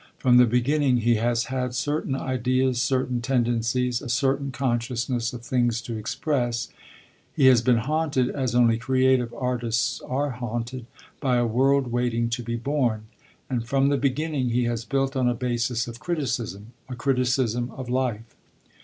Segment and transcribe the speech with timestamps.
[0.17, 5.79] From the beginning he has had certain ideas, certain tendencies, a certain consciousness of things
[5.83, 6.69] to express;
[7.35, 10.87] he has been haunted, as only creative artists are haunted,
[11.19, 13.05] by a world waiting to be born;
[13.47, 17.87] and, from the beginning, he has built on a basis of criticism, a criticism of
[17.87, 18.35] life.